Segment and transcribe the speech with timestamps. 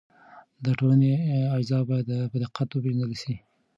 [0.63, 1.11] د ټولنې
[1.57, 3.33] اجزا باید په دقت وپېژندل سي.